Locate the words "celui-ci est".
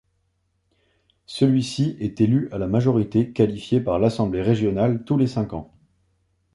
1.27-2.21